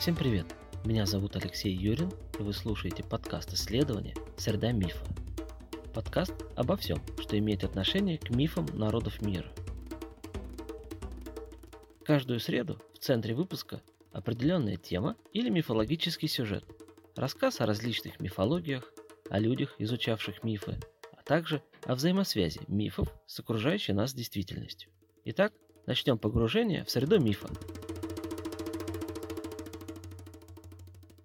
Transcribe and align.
Всем 0.00 0.16
привет! 0.16 0.46
Меня 0.82 1.04
зовут 1.04 1.36
Алексей 1.36 1.74
Юрин, 1.74 2.10
и 2.38 2.42
вы 2.42 2.54
слушаете 2.54 3.04
подкаст 3.04 3.52
исследования 3.52 4.14
«Среда 4.38 4.72
мифа». 4.72 5.04
Подкаст 5.92 6.32
обо 6.56 6.78
всем, 6.78 7.02
что 7.20 7.38
имеет 7.38 7.64
отношение 7.64 8.16
к 8.16 8.30
мифам 8.30 8.64
народов 8.72 9.20
мира. 9.20 9.52
Каждую 12.02 12.40
среду 12.40 12.80
в 12.94 12.98
центре 13.00 13.34
выпуска 13.34 13.82
определенная 14.10 14.78
тема 14.78 15.16
или 15.34 15.50
мифологический 15.50 16.28
сюжет, 16.28 16.64
рассказ 17.14 17.60
о 17.60 17.66
различных 17.66 18.20
мифологиях, 18.20 18.90
о 19.28 19.38
людях, 19.38 19.74
изучавших 19.76 20.42
мифы, 20.42 20.80
а 21.12 21.22
также 21.24 21.62
о 21.84 21.94
взаимосвязи 21.94 22.62
мифов 22.68 23.12
с 23.26 23.38
окружающей 23.38 23.92
нас 23.92 24.14
действительностью. 24.14 24.90
Итак, 25.26 25.52
начнем 25.84 26.16
погружение 26.16 26.86
в 26.86 26.90
среду 26.90 27.20
мифа. 27.20 27.50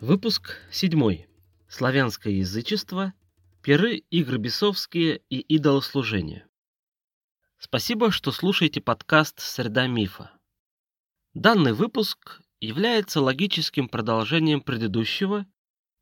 Выпуск 0.07 0.57
7. 0.69 1.25
Славянское 1.67 2.33
язычество, 2.33 3.15
пиры, 3.63 4.03
игры 4.11 4.37
бесовские 4.37 5.23
и 5.31 5.39
идолослужение. 5.39 6.45
Спасибо, 7.57 8.11
что 8.11 8.31
слушаете 8.31 8.81
подкаст 8.81 9.39
«Среда 9.39 9.87
мифа». 9.87 10.29
Данный 11.33 11.73
выпуск 11.73 12.39
является 12.59 13.19
логическим 13.19 13.89
продолжением 13.89 14.61
предыдущего, 14.61 15.47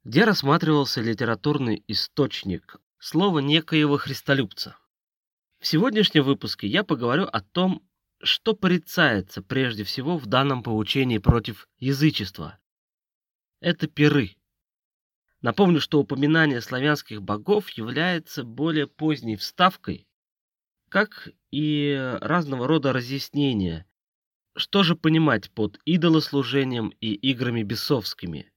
где 0.04 0.26
рассматривался 0.26 1.00
литературный 1.00 1.82
источник 1.88 2.76
слова 3.00 3.40
некоего 3.40 3.96
христолюбца. 3.96 4.76
В 5.62 5.68
сегодняшнем 5.68 6.24
выпуске 6.24 6.68
я 6.68 6.84
поговорю 6.84 7.24
о 7.24 7.40
том, 7.40 7.82
что 8.22 8.54
порицается 8.54 9.42
прежде 9.42 9.86
всего 9.86 10.18
в 10.18 10.26
данном 10.26 10.62
поучении 10.62 11.20
против 11.20 11.70
язычества– 11.80 12.60
это 13.64 13.88
пиры. 13.88 14.36
Напомню, 15.42 15.80
что 15.80 16.00
упоминание 16.00 16.62
славянских 16.62 17.22
богов 17.22 17.70
является 17.72 18.44
более 18.44 18.88
поздней 18.88 19.36
вставкой, 19.36 20.08
как 20.90 21.30
и 21.52 22.18
разного 22.22 22.68
рода 22.68 22.94
разъяснения, 22.94 23.88
что 24.56 24.84
же 24.84 24.96
понимать 24.96 25.50
под 25.52 25.80
идолослужением 25.86 26.90
и 27.00 27.14
играми 27.14 27.64
бесовскими. 27.64 28.52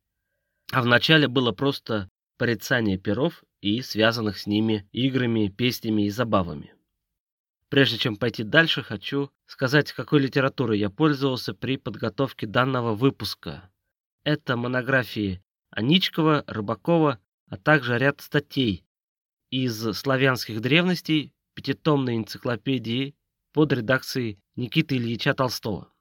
А 0.73 0.83
вначале 0.83 1.29
было 1.29 1.53
просто 1.53 2.11
порицание 2.37 2.98
перов 2.98 3.45
и 3.61 3.81
связанных 3.83 4.39
с 4.39 4.47
ними 4.47 4.89
играми, 4.93 5.48
песнями 5.48 6.07
и 6.07 6.11
забавами. 6.11 6.75
Прежде 7.69 7.98
чем 7.98 8.17
пойти 8.17 8.43
дальше, 8.43 8.83
хочу 8.83 9.31
сказать, 9.47 9.93
какой 9.93 10.20
литературой 10.20 10.79
я 10.79 10.91
пользовался 10.91 11.55
при 11.55 11.77
подготовке 11.77 12.47
данного 12.47 12.95
выпуска. 12.95 13.70
Это 14.27 14.57
монографии 14.57 15.41
Аничкова, 15.71 16.43
Рыбакова, 16.49 17.21
а 17.49 17.57
также 17.57 17.97
ряд 17.97 18.21
статей 18.21 18.85
из 19.51 19.93
славянских 19.97 20.61
древностей 20.61 21.33
пятитомной 21.55 22.17
энциклопедии 22.17 23.15
под 23.53 23.73
редакцией 23.73 24.41
Никиты 24.57 24.97
Ильича 24.97 25.33
Толстого. 25.33 25.93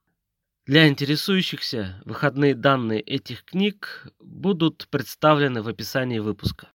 Для 0.66 0.88
интересующихся 0.88 2.02
выходные 2.04 2.56
данные 2.56 3.00
этих 3.00 3.46
книг 3.46 4.08
будут 4.20 4.88
представлены 4.90 5.62
в 5.62 5.68
описании 5.68 6.18
выпуска. 6.18 6.74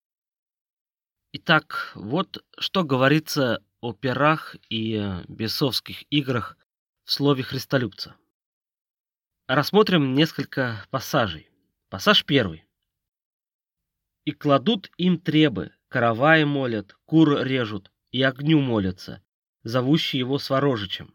Итак, 1.33 1.91
вот 1.95 2.45
что 2.59 2.85
говорится 2.85 3.61
о 3.81 3.91
перах 3.91 4.55
и 4.69 5.21
бесовских 5.27 6.09
играх 6.13 6.57
в 7.03 7.11
слове 7.11 7.43
Христолюбца. 7.43 8.15
Рассмотрим 9.53 10.13
несколько 10.13 10.85
пассажей. 10.91 11.49
Пассаж 11.89 12.23
первый. 12.23 12.63
«И 14.23 14.31
кладут 14.31 14.89
им 14.95 15.19
требы, 15.19 15.73
караваи 15.89 16.45
молят, 16.45 16.95
кур 17.03 17.43
режут, 17.43 17.91
и 18.11 18.23
огню 18.23 18.61
молятся, 18.61 19.21
зовущие 19.63 20.21
его 20.21 20.39
сворожичем. 20.39 21.13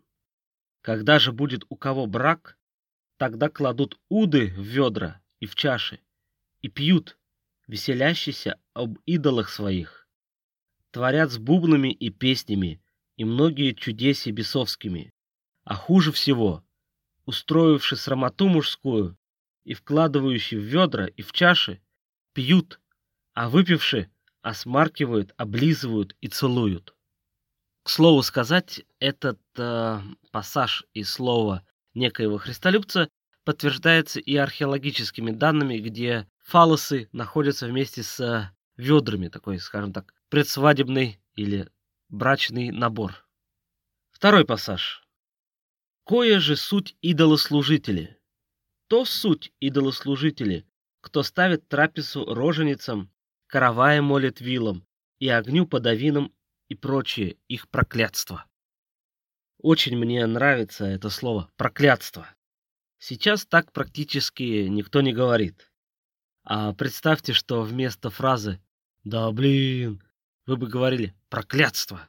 Когда 0.82 1.18
же 1.18 1.32
будет 1.32 1.64
у 1.70 1.76
кого 1.76 2.06
брак, 2.06 2.58
тогда 3.16 3.48
кладут 3.48 3.98
уды 4.10 4.48
в 4.48 4.60
ведра 4.60 5.22
и 5.40 5.46
в 5.46 5.54
чаши, 5.54 6.00
и 6.60 6.68
пьют, 6.68 7.18
веселящиеся 7.66 8.60
об 8.74 8.98
идолах 9.06 9.48
своих. 9.48 10.06
Творят 10.90 11.30
с 11.30 11.38
бубнами 11.38 11.90
и 11.90 12.10
песнями, 12.10 12.82
и 13.16 13.24
многие 13.24 13.72
чудеси 13.72 14.30
бесовскими. 14.30 15.10
А 15.64 15.74
хуже 15.74 16.12
всего— 16.12 16.62
устроивши 17.26 17.96
срамоту 17.96 18.48
мужскую 18.48 19.18
и 19.64 19.74
вкладывающие 19.74 20.58
в 20.58 20.64
ведра 20.64 21.06
и 21.06 21.22
в 21.22 21.32
чаши, 21.32 21.82
пьют, 22.32 22.80
а 23.34 23.48
выпивши, 23.48 24.10
осмаркивают, 24.42 25.34
облизывают 25.36 26.16
и 26.20 26.28
целуют. 26.28 26.94
К 27.82 27.90
слову 27.90 28.22
сказать, 28.22 28.84
этот 29.00 29.40
э, 29.56 30.00
пассаж 30.30 30.84
из 30.92 31.10
слова 31.10 31.66
некоего 31.94 32.38
христолюбца 32.38 33.08
подтверждается 33.44 34.20
и 34.20 34.36
археологическими 34.36 35.30
данными, 35.30 35.78
где 35.78 36.28
фалосы 36.44 37.08
находятся 37.12 37.66
вместе 37.66 38.02
с 38.02 38.52
ведрами, 38.76 39.28
такой, 39.28 39.58
скажем 39.58 39.92
так, 39.92 40.14
предсвадебный 40.28 41.20
или 41.34 41.68
брачный 42.08 42.70
набор. 42.70 43.26
Второй 44.10 44.44
пассаж. 44.44 45.05
Кое 46.06 46.38
же 46.38 46.54
суть 46.54 46.96
идолослужители? 47.02 48.16
То 48.86 49.04
суть 49.04 49.52
идолослужители, 49.58 50.64
кто 51.00 51.24
ставит 51.24 51.66
трапезу 51.66 52.32
роженицам, 52.32 53.10
каравая 53.48 54.00
молит 54.02 54.40
вилам 54.40 54.86
и 55.18 55.28
огню 55.28 55.66
подавинам 55.66 56.32
и 56.68 56.76
прочее 56.76 57.38
их 57.48 57.68
проклятство. 57.68 58.46
Очень 59.58 59.96
мне 59.96 60.24
нравится 60.26 60.84
это 60.84 61.10
слово 61.10 61.50
«проклятство». 61.56 62.28
Сейчас 62.98 63.44
так 63.44 63.72
практически 63.72 64.68
никто 64.68 65.00
не 65.00 65.12
говорит. 65.12 65.72
А 66.44 66.72
представьте, 66.72 67.32
что 67.32 67.62
вместо 67.62 68.10
фразы 68.10 68.62
«да 69.02 69.28
блин» 69.32 70.04
вы 70.46 70.56
бы 70.56 70.68
говорили 70.68 71.16
«проклятство». 71.30 72.08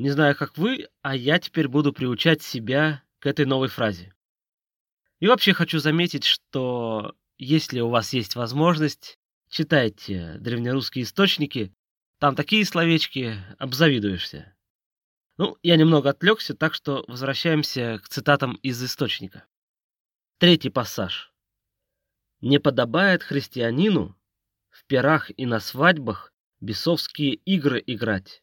Не 0.00 0.08
знаю, 0.08 0.34
как 0.34 0.56
вы, 0.56 0.88
а 1.02 1.14
я 1.14 1.38
теперь 1.38 1.68
буду 1.68 1.92
приучать 1.92 2.40
себя 2.40 3.04
к 3.18 3.26
этой 3.26 3.44
новой 3.44 3.68
фразе. 3.68 4.14
И 5.18 5.26
вообще 5.26 5.52
хочу 5.52 5.78
заметить, 5.78 6.24
что 6.24 7.14
если 7.36 7.80
у 7.80 7.90
вас 7.90 8.14
есть 8.14 8.34
возможность, 8.34 9.18
читайте 9.50 10.38
древнерусские 10.38 11.04
источники, 11.04 11.74
там 12.18 12.34
такие 12.34 12.64
словечки, 12.64 13.36
обзавидуешься. 13.58 14.56
Ну, 15.36 15.58
я 15.62 15.76
немного 15.76 16.08
отвлекся, 16.08 16.54
так 16.54 16.72
что 16.72 17.04
возвращаемся 17.06 18.00
к 18.02 18.08
цитатам 18.08 18.54
из 18.62 18.82
источника. 18.82 19.44
Третий 20.38 20.70
пассаж. 20.70 21.30
«Не 22.40 22.58
подобает 22.58 23.22
христианину 23.22 24.18
в 24.70 24.82
пирах 24.86 25.30
и 25.36 25.44
на 25.44 25.60
свадьбах 25.60 26.32
бесовские 26.60 27.34
игры 27.34 27.84
играть, 27.86 28.42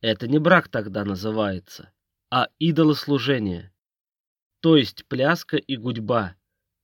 это 0.00 0.28
не 0.28 0.38
брак 0.38 0.68
тогда 0.68 1.04
называется, 1.04 1.92
а 2.30 2.48
идолослужение. 2.58 3.72
То 4.60 4.76
есть 4.76 5.06
пляска 5.06 5.56
и 5.56 5.76
гудьба, 5.76 6.36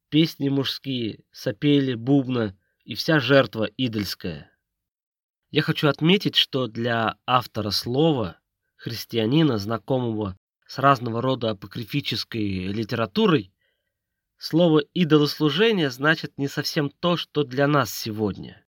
песни 0.09 0.49
мужские, 0.49 1.25
сопели, 1.33 1.95
бубна 1.95 2.57
и 2.85 2.95
вся 2.95 3.19
жертва 3.19 3.65
идольская. 3.77 4.51
Я 5.51 5.63
хочу 5.63 5.89
отметить, 5.89 6.35
что 6.35 6.67
для 6.67 7.17
автора 7.27 7.71
слова, 7.71 8.41
христианина, 8.77 9.59
знакомого 9.59 10.37
с 10.67 10.79
разного 10.79 11.23
рода 11.23 11.51
апокрифической 11.51 12.67
литературой, 12.67 13.53
слово 14.37 14.81
«идолослужение» 14.95 15.91
значит 15.91 16.39
не 16.39 16.49
совсем 16.49 16.91
то, 16.91 17.17
что 17.17 17.45
для 17.45 17.69
нас 17.69 17.93
сегодня. 17.93 18.65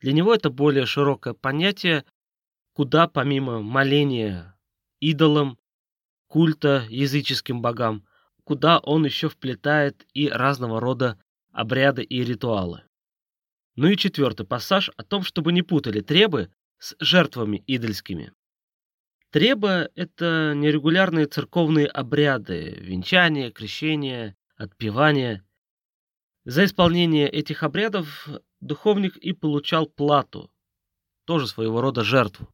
Для 0.00 0.12
него 0.12 0.34
это 0.34 0.50
более 0.50 0.86
широкое 0.86 1.34
понятие, 1.34 2.04
куда 2.74 3.06
помимо 3.06 3.62
моления 3.62 4.58
идолам, 5.00 5.58
культа 6.26 6.84
языческим 6.90 7.62
богам, 7.62 8.04
куда 8.42 8.78
он 8.80 9.04
еще 9.04 9.28
вплетает 9.28 10.06
и 10.12 10.28
разного 10.28 10.80
рода 10.80 11.18
обряды 11.52 12.02
и 12.02 12.24
ритуалы. 12.24 12.82
Ну 13.76 13.88
и 13.88 13.96
четвертый 13.96 14.44
пассаж 14.44 14.90
о 14.96 15.04
том, 15.04 15.22
чтобы 15.22 15.52
не 15.52 15.62
путали 15.62 16.00
требы 16.00 16.52
с 16.78 16.96
жертвами 16.98 17.62
идольскими. 17.66 18.32
Треба— 19.30 19.88
это 19.94 20.52
нерегулярные 20.54 21.26
церковные 21.26 21.86
обряды, 21.86 22.76
венчания, 22.80 23.50
крещения, 23.50 24.36
отпевания. 24.56 25.44
За 26.44 26.64
исполнение 26.64 27.28
этих 27.28 27.62
обрядов 27.62 28.28
духовник 28.60 29.16
и 29.16 29.32
получал 29.32 29.86
плату, 29.86 30.52
тоже 31.24 31.48
своего 31.48 31.80
рода 31.80 32.04
жертву 32.04 32.53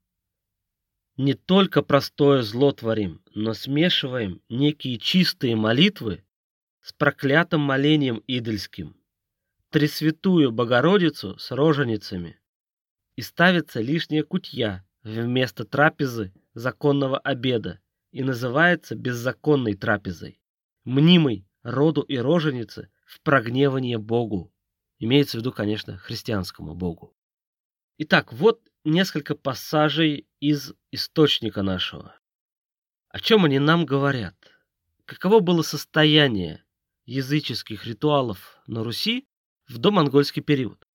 не 1.20 1.34
только 1.34 1.82
простое 1.82 2.40
зло 2.40 2.72
творим, 2.72 3.20
но 3.34 3.52
смешиваем 3.52 4.40
некие 4.48 4.96
чистые 4.96 5.54
молитвы 5.54 6.24
с 6.80 6.94
проклятым 6.94 7.60
молением 7.60 8.24
идольским, 8.26 8.96
Тресвятую 9.68 10.50
Богородицу 10.50 11.38
с 11.38 11.50
роженицами, 11.50 12.40
и 13.16 13.22
ставится 13.22 13.82
лишняя 13.82 14.22
кутья 14.22 14.86
вместо 15.02 15.64
трапезы 15.66 16.32
законного 16.54 17.18
обеда 17.18 17.80
и 18.12 18.24
называется 18.24 18.94
беззаконной 18.94 19.74
трапезой, 19.74 20.40
мнимой 20.84 21.46
роду 21.62 22.00
и 22.00 22.16
роженицы 22.16 22.90
в 23.04 23.20
прогневание 23.20 23.98
Богу. 23.98 24.54
Имеется 24.98 25.36
в 25.36 25.40
виду, 25.40 25.52
конечно, 25.52 25.98
христианскому 25.98 26.74
Богу. 26.74 27.14
Итак, 28.02 28.32
вот 28.32 28.62
несколько 28.82 29.34
пассажей 29.34 30.26
из 30.40 30.72
источника 30.90 31.60
нашего. 31.60 32.18
О 33.10 33.20
чем 33.20 33.44
они 33.44 33.58
нам 33.58 33.84
говорят? 33.84 34.34
Каково 35.04 35.40
было 35.40 35.60
состояние 35.60 36.64
языческих 37.04 37.84
ритуалов 37.84 38.58
на 38.66 38.84
Руси 38.84 39.28
в 39.68 39.76
домонгольский 39.76 40.40
период? 40.40 40.88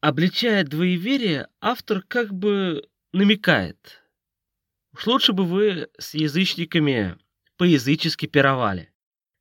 Обличая 0.00 0.62
двоеверие, 0.62 1.48
автор 1.60 2.02
как 2.02 2.32
бы 2.32 2.88
намекает. 3.12 4.04
Уж 4.92 5.08
лучше 5.08 5.32
бы 5.32 5.44
вы 5.44 5.90
с 5.98 6.14
язычниками 6.14 7.18
по-язычески 7.56 8.26
пировали, 8.26 8.94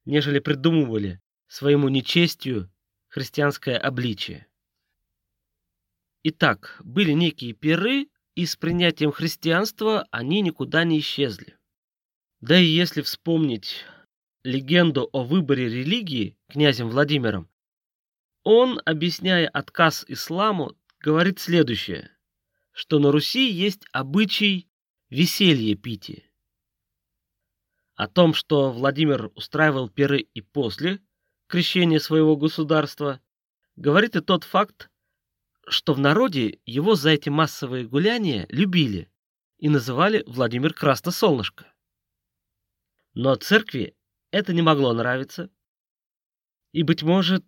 нежели 0.06 0.40
придумывали 0.40 1.22
своему 1.46 1.88
нечестию 1.88 2.74
христианское 3.10 3.78
обличие. 3.78 4.49
Итак, 6.24 6.80
были 6.84 7.12
некие 7.14 7.54
пиры, 7.54 8.10
и 8.36 8.46
с 8.46 8.56
принятием 8.56 9.12
христианства 9.12 10.08
они 10.12 10.42
никуда 10.42 10.84
не 10.84 11.00
исчезли. 11.00 11.58
Да 12.42 12.58
и 12.58 12.66
если 12.66 13.02
вспомнить 13.02 13.86
легенду 14.44 15.10
о 15.12 15.24
выборе 15.24 15.68
религии 15.68 16.38
князем 16.48 16.90
Владимиром, 16.90 17.50
он, 18.44 18.82
объясняя 18.86 19.48
отказ 19.48 20.06
исламу, 20.08 20.78
говорит 21.00 21.40
следующее, 21.40 22.12
что 22.72 23.00
на 23.00 23.12
Руси 23.12 23.50
есть 23.52 23.86
обычай 23.92 24.70
веселье 25.10 25.76
пити. 25.76 26.26
О 27.96 28.08
том, 28.08 28.34
что 28.34 28.72
Владимир 28.72 29.32
устраивал 29.36 29.90
пиры 29.90 30.20
и 30.20 30.42
после 30.42 31.02
крещения 31.48 32.00
своего 32.00 32.38
государства, 32.38 33.22
говорит 33.76 34.16
и 34.16 34.22
тот 34.22 34.46
факт, 34.46 34.90
что 35.70 35.94
в 35.94 36.00
народе 36.00 36.60
его 36.66 36.96
за 36.96 37.12
эти 37.12 37.30
массовые 37.30 37.88
гуляния 37.88 38.46
любили 38.50 39.10
и 39.58 39.70
называли 39.70 40.24
Владимир 40.26 40.74
Красносолнышко. 40.74 41.72
Но 43.14 43.36
церкви 43.36 43.96
это 44.32 44.54
не 44.54 44.62
могло 44.62 44.94
нравиться, 44.94 45.50
и, 46.72 46.84
быть 46.84 47.04
может, 47.04 47.46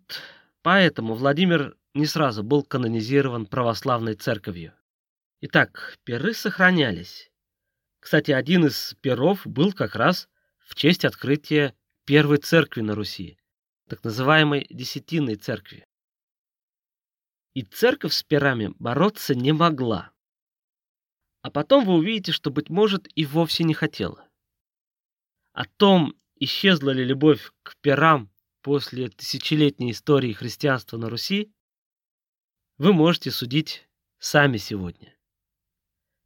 поэтому 0.62 1.14
Владимир 1.14 1.76
не 1.94 2.06
сразу 2.06 2.42
был 2.42 2.62
канонизирован 2.64 3.46
православной 3.46 4.14
церковью. 4.14 4.72
Итак, 5.40 5.98
перы 6.04 6.34
сохранялись. 6.34 7.30
Кстати, 8.00 8.32
один 8.32 8.66
из 8.66 8.94
перов 9.00 9.46
был 9.46 9.72
как 9.72 9.94
раз 9.94 10.28
в 10.58 10.74
честь 10.74 11.04
открытия 11.04 11.74
первой 12.04 12.38
церкви 12.38 12.80
на 12.80 12.94
Руси, 12.94 13.38
так 13.88 14.02
называемой 14.02 14.66
Десятинной 14.70 15.36
церкви. 15.36 15.86
И 17.54 17.62
церковь 17.62 18.14
с 18.14 18.22
пирами 18.22 18.74
бороться 18.78 19.34
не 19.34 19.52
могла. 19.52 20.12
А 21.42 21.50
потом 21.50 21.84
вы 21.84 21.94
увидите, 21.94 22.32
что, 22.32 22.50
быть 22.50 22.70
может, 22.70 23.08
и 23.14 23.26
вовсе 23.26 23.64
не 23.64 23.74
хотела. 23.74 24.28
О 25.52 25.64
том, 25.64 26.14
исчезла 26.36 26.90
ли 26.90 27.04
любовь 27.04 27.52
к 27.62 27.76
пирам 27.80 28.30
после 28.62 29.08
тысячелетней 29.08 29.90
истории 29.90 30.32
христианства 30.32 30.96
на 30.96 31.10
Руси, 31.10 31.52
вы 32.78 32.92
можете 32.92 33.30
судить 33.30 33.88
сами 34.18 34.56
сегодня. 34.56 35.14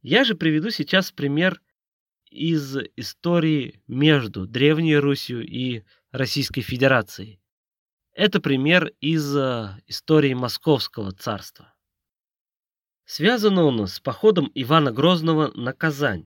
Я 0.01 0.23
же 0.23 0.35
приведу 0.35 0.69
сейчас 0.69 1.11
пример 1.11 1.61
из 2.29 2.77
истории 2.95 3.81
между 3.87 4.47
Древней 4.47 4.97
Русью 4.97 5.45
и 5.45 5.83
Российской 6.11 6.61
Федерацией. 6.61 7.41
Это 8.17 8.41
пример 8.41 8.93
из 8.99 9.37
э, 9.37 9.79
истории 9.85 10.33
Московского 10.33 11.11
царства. 11.11 11.75
Связан 13.05 13.59
он 13.59 13.85
с 13.85 13.99
походом 13.99 14.51
Ивана 14.55 14.91
Грозного 14.91 15.51
на 15.53 15.71
Казань. 15.71 16.25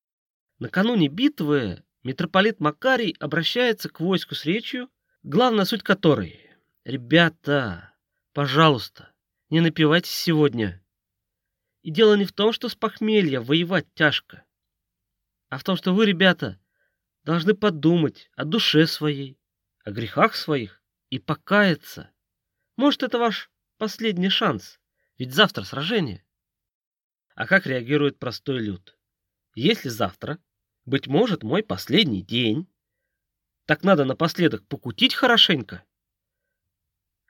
Накануне 0.58 1.10
битвы 1.10 1.84
митрополит 2.04 2.62
Макарий 2.62 3.14
обращается 3.20 3.90
к 3.90 4.00
войску 4.00 4.36
с 4.36 4.46
речью, 4.46 4.90
главная 5.24 5.66
суть 5.66 5.84
которой 5.84 6.40
«Ребята, 6.86 7.94
пожалуйста, 8.32 9.12
не 9.50 9.60
напивайтесь 9.60 10.16
сегодня». 10.16 10.82
И 11.82 11.92
дело 11.92 12.16
не 12.16 12.24
в 12.24 12.32
том, 12.32 12.54
что 12.54 12.70
с 12.70 12.76
похмелья 12.76 13.42
воевать 13.42 13.94
тяжко, 13.96 14.46
а 15.50 15.58
в 15.58 15.66
том, 15.66 15.76
что 15.76 15.94
вы, 15.94 16.06
ребята, 16.06 16.58
должны 17.26 17.54
подумать 17.54 18.32
о 18.38 18.46
душе 18.46 18.88
своей, 18.88 19.38
о 19.84 19.92
грехах 19.92 20.36
своих 20.36 20.81
и 21.12 21.20
покаяться. 21.20 22.10
Может, 22.78 23.04
это 23.04 23.20
ваш 23.20 23.52
последний 23.78 24.30
шанс, 24.30 24.80
ведь 25.20 25.36
завтра 25.36 25.64
сражение. 25.64 26.26
А 27.36 27.46
как 27.46 27.68
реагирует 27.68 28.18
простой 28.18 28.60
люд? 28.60 28.98
Если 29.54 29.90
завтра 29.90 30.40
быть 30.86 31.08
может, 31.08 31.44
мой 31.44 31.64
последний 31.64 32.24
день. 32.24 32.68
Так 33.66 33.84
надо 33.84 34.06
напоследок 34.06 34.66
покутить 34.68 35.14
хорошенько. 35.14 35.86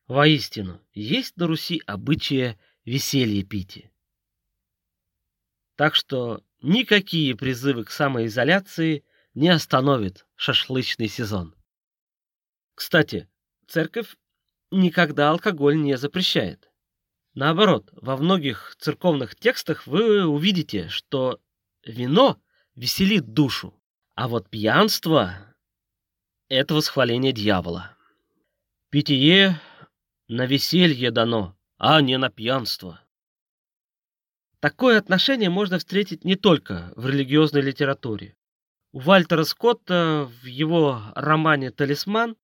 Воистину, 0.08 0.82
есть 0.94 1.36
на 1.38 1.48
Руси 1.48 1.82
обычая 1.86 2.60
веселье 2.86 3.44
пити. 3.44 3.92
Так 5.76 5.96
что 5.96 6.44
никакие 6.62 7.36
призывы 7.36 7.86
к 7.86 7.92
самоизоляции 7.92 9.04
не 9.34 9.50
остановят 9.50 10.28
шашлычный 10.36 11.08
сезон. 11.08 11.56
Кстати, 12.76 13.30
церковь 13.72 14.18
никогда 14.70 15.32
алкоголь 15.32 15.78
не 15.78 15.98
запрещает. 15.98 16.70
Наоборот, 17.34 17.90
во 17.94 18.18
многих 18.18 18.76
церковных 18.78 19.36
текстах 19.36 19.88
вы 19.88 20.26
увидите, 20.26 20.90
что 20.90 21.40
вино 21.86 22.42
веселит 22.76 23.34
душу. 23.34 23.74
А 24.16 24.28
вот 24.28 24.50
пьянство— 24.50 25.56
это 26.50 26.76
восхваление 26.76 27.32
дьявола. 27.32 27.96
Питье 28.90 29.60
на 30.28 30.46
веселье 30.46 31.12
дано, 31.12 31.58
а 31.78 32.02
не 32.02 32.18
на 32.18 32.30
пьянство. 32.30 33.00
Такое 34.60 34.98
отношение 35.00 35.50
можно 35.50 35.80
встретить 35.80 36.26
не 36.26 36.36
только 36.36 36.92
в 36.98 37.08
религиозной 37.08 37.62
литературе. 37.62 38.36
У 38.92 39.00
Вальтера 39.00 39.46
Скотта 39.46 40.30
в 40.42 40.46
его 40.46 41.02
романе 41.16 41.72
«Талисман» 41.72 42.36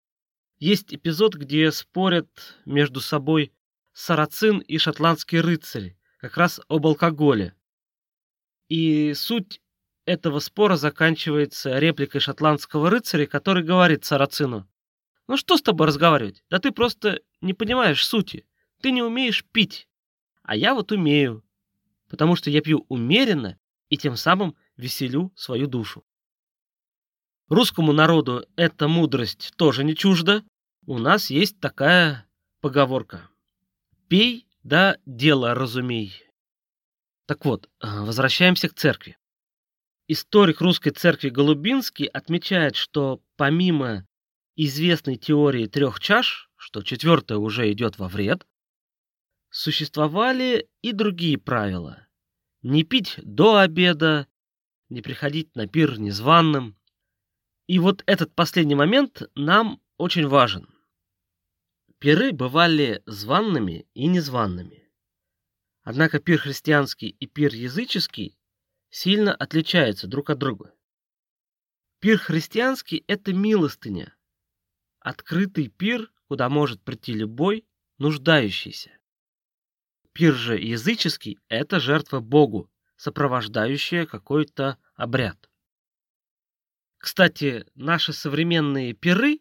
есть 0.60 0.94
эпизод, 0.94 1.36
где 1.36 1.72
спорят 1.72 2.58
между 2.66 3.02
собой 3.02 3.54
сарацин 3.94 4.60
и 4.60 4.78
шотландский 4.78 5.40
рыцарь, 5.40 5.96
как 6.20 6.38
раз 6.38 6.60
об 6.68 6.88
алкоголе. 6.88 7.54
И 8.70 9.14
суть 9.14 9.62
этого 10.06 10.40
спора 10.40 10.78
заканчивается 10.78 11.78
репликой 11.80 12.22
шотландского 12.22 12.90
рыцаря, 12.90 13.26
который 13.26 13.64
говорит 13.64 14.06
Сарацину. 14.06 14.68
«Ну 15.28 15.36
что 15.36 15.58
с 15.58 15.62
тобой 15.62 15.88
разговаривать? 15.88 16.44
Да 16.50 16.60
ты 16.60 16.72
просто 16.72 17.22
не 17.42 17.54
понимаешь 17.54 18.06
сути. 18.06 18.46
Ты 18.82 18.92
не 18.92 19.02
умеешь 19.02 19.44
пить. 19.44 19.90
А 20.44 20.56
я 20.56 20.74
вот 20.74 20.94
умею, 20.94 21.44
потому 22.10 22.38
что 22.38 22.50
я 22.50 22.62
пью 22.62 22.86
умеренно 22.88 23.60
и 23.90 23.98
тем 23.98 24.16
самым 24.16 24.56
веселю 24.78 25.34
свою 25.36 25.68
душу». 25.68 26.06
Русскому 27.50 27.94
народу 27.94 28.46
эта 28.56 28.88
мудрость 28.88 29.54
тоже 29.56 29.84
не 29.84 29.96
чужда. 29.96 30.44
У 30.86 30.98
нас 30.98 31.30
есть 31.30 31.60
такая 31.60 32.28
поговорка. 32.62 33.30
«Пей, 34.08 34.48
да 34.64 34.98
дело 35.06 35.54
разумей». 35.54 36.24
Так 37.26 37.46
вот, 37.46 37.70
возвращаемся 37.82 38.70
к 38.70 38.74
церкви. 38.74 39.18
Историк 40.08 40.62
русской 40.62 40.92
церкви 40.92 41.30
Голубинский 41.30 42.06
отмечает, 42.06 42.78
что 42.78 43.22
помимо 43.36 44.06
известной 44.56 45.18
теории 45.18 45.68
трех 45.68 46.00
чаш, 46.00 46.50
что 46.56 46.82
четвертая 46.82 47.38
уже 47.38 47.70
идет 47.72 47.98
во 47.98 48.08
вред, 48.08 48.46
существовали 49.50 50.70
и 50.82 50.94
другие 50.94 51.38
правила. 51.38 52.08
Не 52.62 52.84
пить 52.84 53.20
до 53.24 53.58
обеда, 53.58 54.28
не 54.88 55.02
приходить 55.02 55.56
на 55.56 55.68
пир 55.68 56.00
незваным. 56.00 56.77
И 57.68 57.80
вот 57.80 58.02
этот 58.06 58.34
последний 58.34 58.76
момент 58.76 59.24
нам 59.36 59.82
очень 59.98 60.28
важен. 60.28 60.70
Пиры 62.00 62.32
бывали 62.32 63.04
званными 63.06 63.88
и 63.94 64.08
незваными. 64.08 64.90
Однако 65.84 66.20
пир 66.20 66.40
христианский 66.40 67.10
и 67.10 67.28
пир 67.28 67.54
языческий 67.54 68.38
сильно 68.90 69.36
отличаются 69.36 70.08
друг 70.08 70.30
от 70.30 70.38
друга. 70.38 70.74
Пир 72.00 72.18
христианский– 72.18 73.04
это 73.08 73.34
милостыня, 73.34 74.16
открытый 75.00 75.68
пир, 75.68 76.12
куда 76.28 76.48
может 76.48 76.84
прийти 76.84 77.14
любой 77.14 77.66
нуждающийся. 77.98 78.92
Пир 80.14 80.36
же 80.36 80.58
языческий– 80.58 81.40
это 81.50 81.80
жертва 81.80 82.20
Богу, 82.20 82.72
сопровождающая 82.96 84.06
какой-то 84.06 84.78
обряд. 84.96 85.47
Кстати, 86.98 87.66
наши 87.76 88.14
современные 88.14 88.94
пиры, 88.94 89.40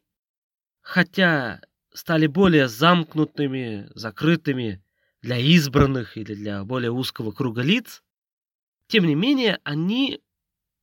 хотя 0.81 1.61
стали 1.93 2.27
более 2.27 2.69
замкнутыми, 2.69 3.91
закрытыми 3.95 4.83
для 5.23 5.39
избранных 5.39 6.17
или 6.17 6.35
для 6.35 6.65
более 6.65 6.91
узкого 6.91 7.33
круга 7.33 7.63
лиц, 7.63 8.03
тем 8.87 9.07
не 9.07 9.15
менее 9.15 9.59
они 9.65 10.21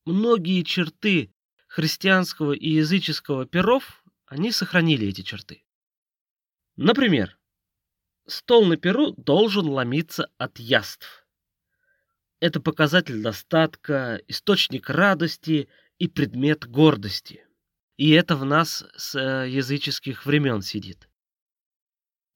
многие 0.06 0.64
черты 0.64 1.34
христианского 1.68 2.54
и 2.54 2.70
языческого 2.70 3.46
перов, 3.46 4.04
они 4.26 4.52
сохранили 4.52 5.08
эти 5.08 5.22
черты. 5.22 5.64
Например, 6.76 7.38
стол 8.26 8.66
на 8.66 8.78
перу 8.78 9.12
должен 9.14 9.68
ломиться 9.68 10.30
от 10.38 10.60
яств. 10.60 11.26
Это 12.40 12.60
показатель 12.60 13.22
достатка, 13.22 14.20
источник 14.28 14.90
радости 14.90 15.70
и 16.04 16.10
предмет 16.10 16.70
гордости. 16.70 17.46
И 17.96 18.10
это 18.12 18.36
в 18.36 18.44
нас 18.44 18.84
с 18.98 19.16
э, 19.16 19.50
языческих 19.50 20.26
времен 20.26 20.62
сидит. 20.62 21.08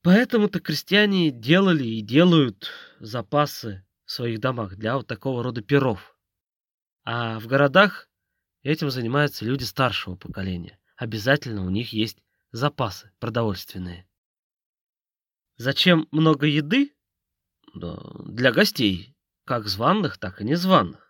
Поэтому-то 0.03 0.61
крестьяне 0.61 1.31
делали 1.31 1.83
и 1.83 2.01
делают 2.01 2.71
запасы 3.01 3.85
в 4.05 4.11
своих 4.13 4.39
домах 4.39 4.77
для 4.77 4.95
вот 4.95 5.07
такого 5.07 5.43
рода 5.43 5.61
перов. 5.61 6.17
А 7.03 7.41
в 7.41 7.47
городах 7.47 8.07
этим 8.63 8.89
занимаются 8.89 9.43
люди 9.43 9.65
старшего 9.65 10.15
поколения. 10.15 10.79
Обязательно 10.95 11.65
у 11.65 11.69
них 11.69 11.91
есть 11.91 12.23
запасы 12.53 13.11
продовольственные. 13.19 14.07
Зачем 15.57 16.07
много 16.11 16.45
еды? 16.47 16.95
Да, 17.75 17.97
для 18.29 18.53
гостей, 18.53 19.13
как 19.43 19.67
званных, 19.67 20.19
так 20.19 20.39
и 20.39 20.45
незваных. 20.45 21.06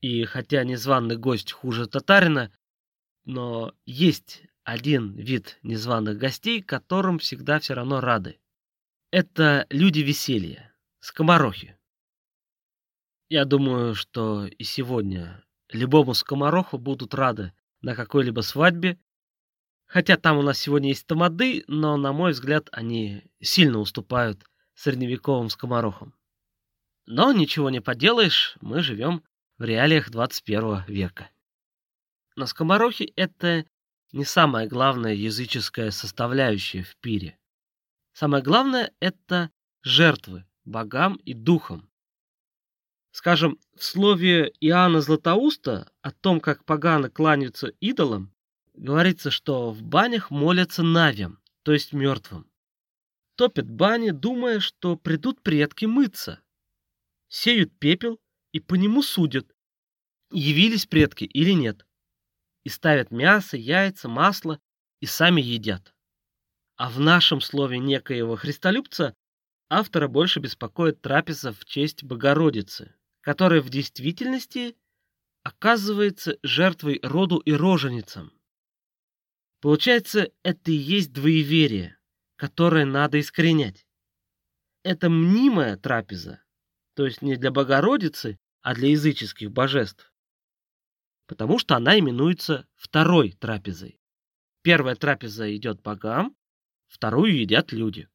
И 0.00 0.24
хотя 0.24 0.64
незваный 0.64 1.16
гость 1.16 1.52
хуже 1.52 1.86
татарина, 1.86 2.50
но 3.24 3.74
есть 3.84 4.42
один 4.64 5.14
вид 5.14 5.58
незваных 5.62 6.16
гостей, 6.16 6.62
которым 6.62 7.18
всегда 7.18 7.58
все 7.58 7.74
равно 7.74 8.00
рады. 8.00 8.38
Это 9.10 9.66
люди 9.68 10.00
веселья, 10.00 10.74
скоморохи. 11.00 11.76
Я 13.28 13.44
думаю, 13.44 13.94
что 13.94 14.46
и 14.46 14.64
сегодня 14.64 15.44
любому 15.68 16.14
скомороху 16.14 16.78
будут 16.78 17.14
рады 17.14 17.52
на 17.80 17.94
какой-либо 17.94 18.40
свадьбе, 18.40 18.98
хотя 19.86 20.16
там 20.16 20.38
у 20.38 20.42
нас 20.42 20.58
сегодня 20.58 20.88
есть 20.88 21.06
тамады, 21.06 21.64
но, 21.66 21.96
на 21.96 22.12
мой 22.12 22.32
взгляд, 22.32 22.68
они 22.72 23.24
сильно 23.40 23.78
уступают 23.78 24.44
средневековым 24.74 25.50
скоморохам. 25.50 26.14
Но 27.06 27.32
ничего 27.32 27.70
не 27.70 27.80
поделаешь, 27.80 28.56
мы 28.60 28.82
живем 28.82 29.22
в 29.60 29.64
реалиях 29.64 30.10
21 30.10 30.84
века. 30.88 31.30
Но 32.34 32.46
скоморохи— 32.46 33.12
это 33.16 33.66
не 34.10 34.24
самая 34.24 34.66
главная 34.66 35.12
языческая 35.12 35.90
составляющая 35.90 36.82
в 36.82 36.96
пире. 36.96 37.38
Самое 38.14 38.42
главное— 38.42 38.90
это 39.00 39.50
жертвы 39.82 40.46
богам 40.64 41.16
и 41.26 41.34
духам. 41.34 41.90
Скажем, 43.10 43.58
в 43.76 43.84
слове 43.84 44.50
Иоанна 44.60 45.02
Златоуста 45.02 45.92
о 46.00 46.10
том, 46.10 46.40
как 46.40 46.64
поганы 46.64 47.10
кланяются 47.10 47.66
идолам, 47.80 48.32
говорится, 48.72 49.30
что 49.30 49.72
в 49.72 49.82
банях 49.82 50.30
молятся 50.30 50.82
навям, 50.82 51.38
то 51.64 51.72
есть 51.72 51.92
мертвым. 51.92 52.50
Топят 53.34 53.68
бани, 53.68 54.10
думая, 54.10 54.58
что 54.58 54.96
придут 54.96 55.42
предки 55.42 55.84
мыться. 55.84 56.40
Сеют 57.28 57.78
пепел 57.78 58.20
и 58.52 58.60
по 58.60 58.74
нему 58.74 59.02
судят, 59.02 59.54
явились 60.30 60.86
предки 60.86 61.24
или 61.24 61.52
нет. 61.52 61.86
И 62.64 62.68
ставят 62.68 63.10
мясо, 63.10 63.56
яйца, 63.56 64.08
масло 64.08 64.60
и 65.00 65.06
сами 65.06 65.40
едят. 65.40 65.94
А 66.76 66.90
в 66.90 67.00
нашем 67.00 67.40
слове 67.40 67.78
некоего 67.78 68.36
христолюбца 68.36 69.14
автора 69.68 70.08
больше 70.08 70.40
беспокоит 70.40 71.00
трапеза 71.00 71.52
в 71.52 71.64
честь 71.64 72.02
Богородицы, 72.02 72.94
которая 73.20 73.60
в 73.60 73.70
действительности 73.70 74.76
оказывается 75.42 76.38
жертвой 76.42 77.00
роду 77.02 77.38
и 77.38 77.52
роженицам. 77.52 78.32
Получается, 79.60 80.30
это 80.42 80.70
и 80.70 80.74
есть 80.74 81.12
двоеверие, 81.12 81.98
которое 82.36 82.86
надо 82.86 83.20
искоренять. 83.20 83.86
Это 84.82 85.10
мнимая 85.10 85.76
трапеза, 85.76 86.42
то 87.00 87.06
есть 87.06 87.22
не 87.22 87.36
для 87.36 87.50
Богородицы, 87.50 88.38
а 88.60 88.74
для 88.74 88.90
языческих 88.90 89.50
божеств. 89.50 90.12
Потому 91.24 91.58
что 91.58 91.74
она 91.74 91.98
именуется 91.98 92.68
второй 92.76 93.32
трапезой. 93.32 93.98
Первая 94.60 94.96
трапеза 94.96 95.56
идет 95.56 95.80
богам, 95.80 96.36
вторую 96.88 97.40
едят 97.40 97.72
люди. 97.72 98.10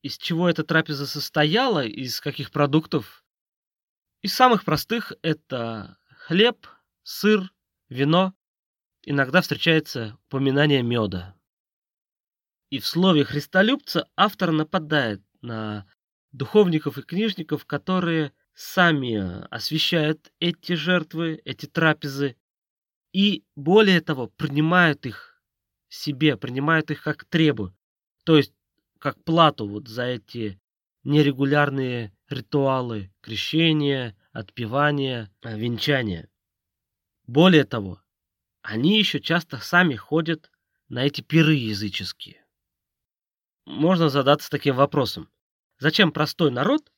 Из 0.00 0.16
чего 0.16 0.48
эта 0.48 0.64
трапеза 0.64 1.06
состояла, 1.06 1.84
из 1.84 2.22
каких 2.22 2.52
продуктов? 2.52 3.22
Из 4.22 4.32
самых 4.32 4.64
простых 4.64 5.12
это 5.20 5.98
хлеб, 6.08 6.66
сыр, 7.02 7.52
вино. 7.90 8.32
Иногда 9.02 9.42
встречается 9.42 10.16
упоминание 10.28 10.82
меда. 10.82 11.36
И 12.70 12.78
в 12.78 12.86
слове 12.86 13.26
«христолюбца» 13.26 14.08
автор 14.16 14.52
нападает 14.52 15.22
на 15.42 15.86
духовников 16.34 16.98
и 16.98 17.02
книжников, 17.02 17.64
которые 17.64 18.32
сами 18.54 19.46
освещают 19.54 20.32
эти 20.40 20.72
жертвы, 20.72 21.40
эти 21.44 21.66
трапезы, 21.66 22.36
и 23.12 23.44
более 23.54 24.00
того, 24.00 24.26
принимают 24.26 25.06
их 25.06 25.40
себе, 25.88 26.36
принимают 26.36 26.90
их 26.90 27.02
как 27.02 27.24
требу, 27.24 27.72
то 28.24 28.36
есть 28.36 28.52
как 28.98 29.22
плату 29.22 29.68
вот 29.68 29.86
за 29.86 30.04
эти 30.06 30.60
нерегулярные 31.04 32.12
ритуалы 32.28 33.12
крещения, 33.20 34.16
отпевания, 34.32 35.30
венчания. 35.42 36.28
Более 37.26 37.64
того, 37.64 38.00
они 38.62 38.98
еще 38.98 39.20
часто 39.20 39.58
сами 39.58 39.94
ходят 39.94 40.50
на 40.88 41.04
эти 41.04 41.20
пиры 41.20 41.54
языческие. 41.54 42.44
Можно 43.66 44.08
задаться 44.08 44.50
таким 44.50 44.74
вопросом. 44.74 45.28
Зачем 45.78 46.12
простой 46.12 46.50
народ 46.50 46.90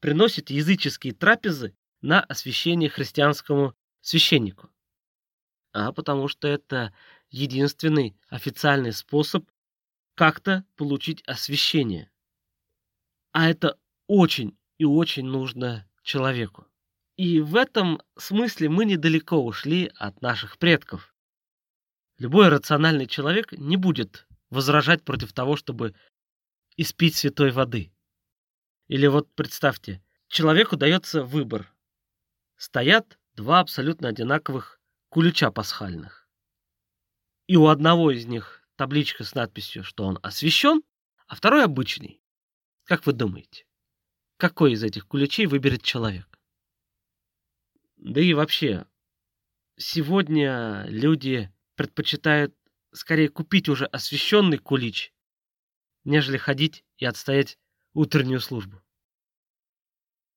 приносит 0.00 0.50
языческие 0.50 1.14
трапезы 1.14 1.76
на 2.00 2.20
освящение 2.20 2.88
христианскому 2.88 3.74
священнику? 4.00 4.70
А 5.72 5.92
потому 5.92 6.28
что 6.28 6.48
это 6.48 6.94
единственный 7.30 8.16
официальный 8.28 8.92
способ 8.92 9.48
как-то 10.14 10.64
получить 10.76 11.22
освящение. 11.26 12.10
А 13.32 13.50
это 13.50 13.78
очень 14.06 14.56
и 14.78 14.84
очень 14.84 15.24
нужно 15.24 15.88
человеку. 16.02 16.66
И 17.16 17.40
в 17.40 17.56
этом 17.56 18.00
смысле 18.16 18.68
мы 18.68 18.84
недалеко 18.84 19.44
ушли 19.44 19.90
от 19.96 20.20
наших 20.20 20.58
предков. 20.58 21.14
Любой 22.18 22.48
рациональный 22.48 23.06
человек 23.06 23.52
не 23.52 23.76
будет 23.76 24.26
возражать 24.50 25.04
против 25.04 25.32
того, 25.32 25.56
чтобы 25.56 25.94
испить 26.76 27.16
святой 27.16 27.50
воды. 27.50 27.93
Или 28.86 29.06
вот 29.06 29.32
представьте, 29.34 30.02
человеку 30.28 30.76
дается 30.76 31.22
выбор. 31.22 31.72
Стоят 32.56 33.18
два 33.34 33.60
абсолютно 33.60 34.08
одинаковых 34.08 34.80
кулича 35.08 35.50
пасхальных. 35.50 36.28
И 37.46 37.56
у 37.56 37.66
одного 37.68 38.10
из 38.10 38.26
них 38.26 38.62
табличка 38.76 39.24
с 39.24 39.34
надписью, 39.34 39.84
что 39.84 40.04
он 40.04 40.18
освящен, 40.22 40.82
а 41.26 41.34
второй 41.34 41.64
обычный. 41.64 42.22
Как 42.84 43.06
вы 43.06 43.12
думаете, 43.12 43.66
какой 44.36 44.72
из 44.72 44.82
этих 44.82 45.06
куличей 45.06 45.46
выберет 45.46 45.82
человек? 45.82 46.28
Да 47.96 48.20
и 48.20 48.34
вообще, 48.34 48.86
сегодня 49.76 50.84
люди 50.88 51.50
предпочитают 51.74 52.54
скорее 52.92 53.28
купить 53.28 53.68
уже 53.68 53.86
освященный 53.86 54.58
кулич, 54.58 55.12
нежели 56.04 56.36
ходить 56.36 56.84
и 56.98 57.06
отстоять 57.06 57.58
утреннюю 57.94 58.40
службу. 58.40 58.82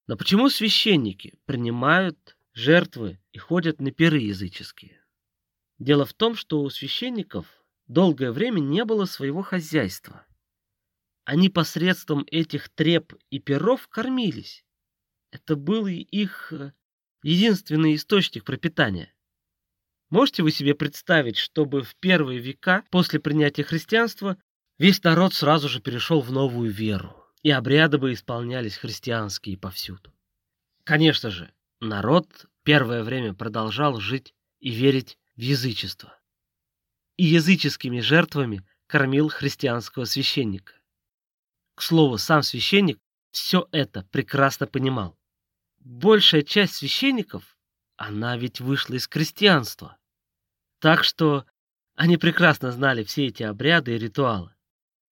Но 0.06 0.16
почему 0.16 0.48
священники 0.48 1.38
принимают 1.44 2.36
жертвы 2.54 3.20
и 3.32 3.38
ходят 3.38 3.80
на 3.80 3.90
пиры 3.90 4.18
языческие? 4.18 5.04
Дело 5.78 6.06
в 6.06 6.14
том, 6.14 6.34
что 6.34 6.62
у 6.62 6.70
священников 6.70 7.46
долгое 7.86 8.32
время 8.32 8.60
не 8.60 8.84
было 8.84 9.04
своего 9.04 9.42
хозяйства. 9.42 10.26
Они 11.24 11.50
посредством 11.50 12.24
этих 12.30 12.70
треп 12.70 13.12
и 13.30 13.38
перов 13.38 13.86
кормились. 13.88 14.64
Это 15.30 15.56
был 15.56 15.86
их 15.86 16.52
э, 16.54 16.72
единственный 17.22 17.94
источник 17.96 18.44
пропитания. 18.44 19.12
Можете 20.10 20.42
вы 20.42 20.50
себе 20.50 20.74
представить, 20.74 21.36
чтобы 21.36 21.82
в 21.82 21.94
первые 21.96 22.38
века 22.38 22.82
после 22.90 23.20
принятия 23.20 23.62
христианства 23.62 24.38
весь 24.78 25.02
народ 25.02 25.34
сразу 25.34 25.68
же 25.68 25.80
перешел 25.80 26.22
в 26.22 26.32
новую 26.32 26.70
веру, 26.70 27.17
и 27.48 27.50
обряды 27.50 27.96
бы 27.96 28.12
исполнялись 28.12 28.76
христианские 28.76 29.56
повсюду? 29.56 30.12
Конечно 30.84 31.30
же, 31.30 31.50
народ 31.80 32.44
первое 32.62 33.02
время 33.02 33.32
продолжал 33.32 34.00
жить 34.00 34.34
и 34.60 34.68
верить 34.68 35.16
в 35.34 35.40
язычество. 35.40 36.14
И 37.16 37.24
языческими 37.24 38.00
жертвами 38.00 38.66
кормил 38.86 39.30
христианского 39.30 40.04
священника. 40.04 40.74
К 41.74 41.80
слову, 41.80 42.18
сам 42.18 42.42
священник 42.42 43.00
все 43.30 43.66
это 43.72 44.02
прекрасно 44.10 44.66
понимал. 44.66 45.18
Большая 45.78 46.42
часть 46.42 46.74
священников 46.74 47.56
она 47.96 48.36
ведь 48.36 48.60
вышла 48.60 48.96
из 48.96 49.08
крестьянства. 49.08 49.96
Так 50.80 51.02
что 51.02 51.46
они 51.94 52.18
прекрасно 52.18 52.72
знали 52.72 53.04
все 53.04 53.28
эти 53.28 53.42
обряды 53.42 53.94
и 53.94 53.98
ритуалы. 53.98 54.54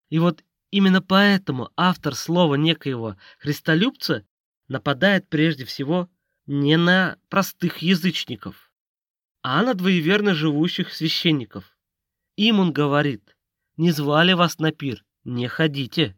И 0.10 0.20
вот 0.20 0.44
именно 0.76 1.02
поэтому 1.02 1.72
автор 1.78 2.16
слова 2.16 2.56
некоего 2.56 3.16
христолюбца 3.40 4.28
нападает 4.68 5.30
прежде 5.30 5.64
всего 5.64 6.10
не 6.48 6.76
на 6.76 7.18
простых 7.30 7.78
язычников, 7.78 8.74
а 9.42 9.64
на 9.64 9.74
двоеверно 9.74 10.34
живущих 10.34 10.94
священников. 10.94 11.78
Им 12.36 12.60
он 12.60 12.74
говорит, 12.74 13.38
не 13.78 13.92
звали 13.92 14.34
вас 14.34 14.60
на 14.60 14.74
пир, 14.74 15.06
не 15.24 15.48
ходите. 15.48 16.18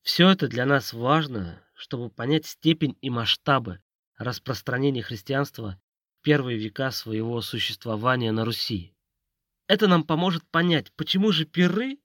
Все 0.00 0.30
это 0.30 0.48
для 0.48 0.64
нас 0.64 0.94
важно, 0.94 1.62
чтобы 1.74 2.08
понять 2.08 2.46
степень 2.46 2.96
и 3.02 3.10
масштабы 3.10 3.82
распространения 4.16 5.02
христианства 5.02 5.78
в 6.18 6.22
первые 6.22 6.56
века 6.56 6.92
своего 6.92 7.42
существования 7.42 8.32
на 8.32 8.46
Руси. 8.46 8.94
Это 9.66 9.86
нам 9.86 10.04
поможет 10.04 10.48
понять, 10.48 10.90
почему 10.94 11.30
же 11.30 11.44
пиры, 11.44 11.98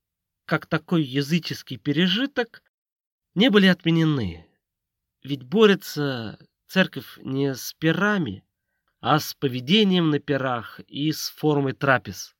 как 0.53 0.67
такой 0.67 1.01
языческий 1.01 1.77
пережиток, 1.77 2.61
не 3.33 3.49
были 3.49 3.65
отменены. 3.65 4.45
Ведь 5.23 5.41
борется 5.41 6.37
церковь 6.67 7.17
не 7.23 7.55
с 7.55 7.73
пирами, 7.73 8.45
а 8.99 9.19
с 9.19 9.33
поведением 9.33 10.11
на 10.11 10.19
пирах 10.19 10.79
и 10.81 11.11
с 11.11 11.29
формой 11.29 11.73
трапез. 11.73 12.35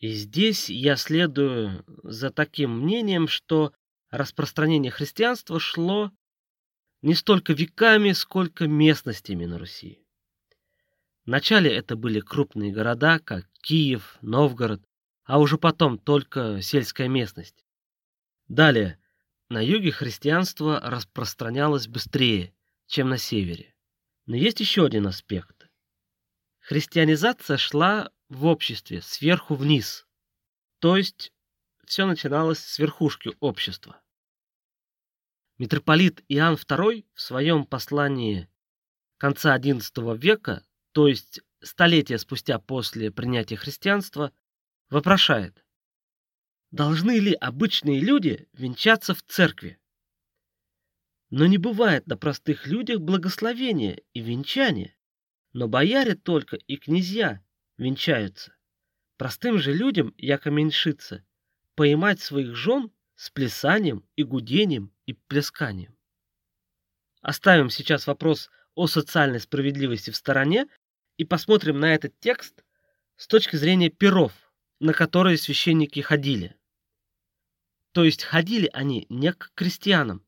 И 0.00 0.08
здесь 0.08 0.68
я 0.68 0.96
следую 0.96 1.84
за 2.02 2.30
таким 2.30 2.80
мнением, 2.80 3.28
что 3.28 3.72
распространение 4.10 4.90
христианства 4.90 5.60
шло 5.60 6.10
не 7.02 7.14
столько 7.14 7.52
веками, 7.52 8.10
сколько 8.10 8.66
местностями 8.66 9.44
на 9.44 9.60
Руси. 9.60 10.04
Вначале 11.24 11.72
это 11.72 11.94
были 11.94 12.18
крупные 12.18 12.72
города, 12.72 13.20
как 13.20 13.48
Киев, 13.62 14.18
Новгород, 14.22 14.82
а 15.30 15.38
уже 15.38 15.58
потом 15.58 15.96
только 15.96 16.60
сельская 16.60 17.06
местность. 17.06 17.64
Далее, 18.48 18.98
на 19.48 19.64
юге 19.64 19.92
христианство 19.92 20.80
распространялось 20.80 21.86
быстрее, 21.86 22.52
чем 22.88 23.10
на 23.10 23.16
севере. 23.16 23.76
Но 24.26 24.34
есть 24.34 24.58
еще 24.58 24.84
один 24.84 25.06
аспект. 25.06 25.68
Христианизация 26.58 27.58
шла 27.58 28.10
в 28.28 28.44
обществе 28.44 29.02
сверху 29.02 29.54
вниз, 29.54 30.04
то 30.80 30.96
есть 30.96 31.32
все 31.86 32.06
начиналось 32.06 32.58
с 32.58 32.80
верхушки 32.80 33.30
общества. 33.38 34.02
Митрополит 35.58 36.24
Иоанн 36.26 36.56
II 36.56 37.06
в 37.14 37.20
своем 37.20 37.66
послании 37.66 38.48
конца 39.16 39.56
XI 39.56 40.18
века, 40.18 40.66
то 40.90 41.06
есть 41.06 41.40
столетия 41.62 42.18
спустя 42.18 42.58
после 42.58 43.12
принятия 43.12 43.54
христианства, 43.54 44.32
вопрошает, 44.90 45.64
должны 46.70 47.18
ли 47.18 47.32
обычные 47.32 48.00
люди 48.00 48.48
венчаться 48.52 49.14
в 49.14 49.22
церкви? 49.22 49.78
Но 51.30 51.46
не 51.46 51.58
бывает 51.58 52.06
на 52.06 52.16
простых 52.16 52.66
людях 52.66 53.00
благословения 53.00 54.02
и 54.12 54.20
венчания, 54.20 54.96
но 55.52 55.68
бояре 55.68 56.16
только 56.16 56.56
и 56.56 56.76
князья 56.76 57.42
венчаются. 57.78 58.54
Простым 59.16 59.58
же 59.58 59.72
людям, 59.72 60.12
яко 60.16 60.50
меньшица, 60.50 61.24
поймать 61.76 62.20
своих 62.20 62.54
жен 62.54 62.90
с 63.14 63.30
плясанием 63.30 64.04
и 64.16 64.24
гудением 64.24 64.92
и 65.06 65.12
плесканием. 65.12 65.96
Оставим 67.20 67.70
сейчас 67.70 68.06
вопрос 68.06 68.50
о 68.74 68.86
социальной 68.86 69.40
справедливости 69.40 70.10
в 70.10 70.16
стороне 70.16 70.66
и 71.16 71.24
посмотрим 71.24 71.78
на 71.78 71.94
этот 71.94 72.18
текст 72.18 72.64
с 73.16 73.26
точки 73.26 73.56
зрения 73.56 73.90
перов, 73.90 74.49
на 74.80 74.92
которые 74.92 75.36
священники 75.36 76.00
ходили. 76.00 76.56
То 77.92 78.04
есть 78.04 78.24
ходили 78.24 78.68
они 78.72 79.06
не 79.08 79.32
к 79.32 79.52
крестьянам, 79.54 80.24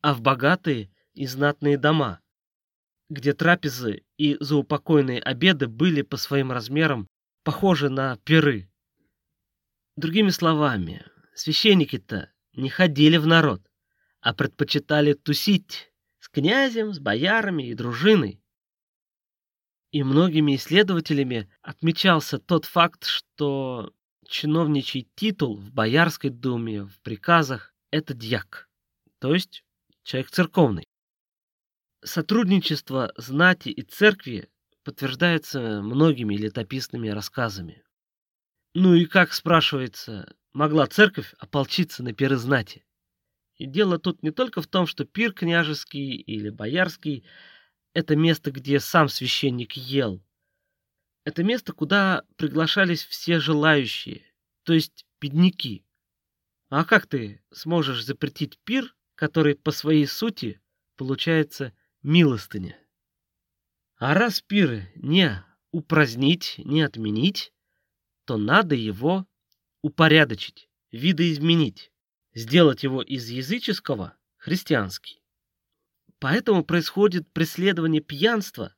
а 0.00 0.14
в 0.14 0.20
богатые 0.20 0.90
и 1.12 1.26
знатные 1.26 1.76
дома, 1.76 2.20
где 3.08 3.34
трапезы 3.34 4.04
и 4.16 4.36
заупокойные 4.40 5.20
обеды 5.20 5.66
были 5.66 6.02
по 6.02 6.16
своим 6.16 6.50
размерам 6.50 7.08
похожи 7.42 7.88
на 7.88 8.16
пиры. 8.18 8.70
Другими 9.96 10.30
словами, 10.30 11.04
священники-то 11.34 12.32
не 12.54 12.70
ходили 12.70 13.16
в 13.16 13.26
народ, 13.26 13.62
а 14.20 14.32
предпочитали 14.32 15.14
тусить 15.14 15.92
с 16.20 16.28
князем, 16.28 16.92
с 16.92 16.98
боярами 16.98 17.68
и 17.68 17.74
дружиной. 17.74 18.39
И 19.92 20.04
многими 20.04 20.54
исследователями 20.54 21.50
отмечался 21.62 22.38
тот 22.38 22.64
факт, 22.64 23.06
что 23.06 23.92
чиновничий 24.26 25.08
титул 25.16 25.56
в 25.56 25.72
Боярской 25.72 26.30
думе, 26.30 26.84
в 26.84 27.00
приказах– 27.02 27.74
это 27.90 28.14
дьяк, 28.14 28.68
то 29.18 29.34
есть 29.34 29.64
человек 30.04 30.30
церковный. 30.30 30.84
Сотрудничество 32.04 33.12
знати 33.16 33.70
и 33.70 33.82
церкви 33.82 34.48
подтверждается 34.84 35.82
многими 35.82 36.36
летописными 36.36 37.08
рассказами. 37.08 37.82
Ну 38.74 38.94
и 38.94 39.06
как, 39.06 39.32
спрашивается, 39.32 40.32
могла 40.52 40.86
церковь 40.86 41.34
ополчиться 41.38 42.04
на 42.04 42.12
пиры 42.12 42.36
знати? 42.36 42.84
И 43.56 43.66
дело 43.66 43.98
тут 43.98 44.22
не 44.22 44.30
только 44.30 44.62
в 44.62 44.68
том, 44.68 44.86
что 44.86 45.04
пир 45.04 45.32
княжеский 45.32 46.14
или 46.14 46.48
боярский– 46.48 47.24
это 47.92 48.16
место, 48.16 48.50
где 48.50 48.80
сам 48.80 49.08
священник 49.08 49.72
ел. 49.72 50.22
Это 51.24 51.42
место, 51.42 51.72
куда 51.72 52.24
приглашались 52.36 53.04
все 53.04 53.40
желающие, 53.40 54.24
то 54.62 54.72
есть 54.72 55.06
бедняки. 55.20 55.84
А 56.68 56.84
как 56.84 57.06
ты 57.06 57.42
сможешь 57.52 58.04
запретить 58.04 58.58
пир, 58.64 58.94
который 59.16 59.54
по 59.54 59.70
своей 59.70 60.06
сути 60.06 60.60
получается 60.96 61.74
милостыня? 62.02 62.78
А 63.96 64.14
раз 64.14 64.40
пиры 64.40 64.90
не 64.94 65.44
упразднить, 65.72 66.54
не 66.58 66.82
отменить, 66.82 67.52
то 68.24 68.38
надо 68.38 68.74
его 68.74 69.26
упорядочить, 69.82 70.70
видоизменить, 70.90 71.92
сделать 72.34 72.82
его 72.82 73.02
из 73.02 73.28
языческого 73.28 74.16
христианский. 74.36 75.19
Поэтому 76.20 76.62
происходит 76.64 77.32
преследование 77.32 78.02
пьянства, 78.02 78.74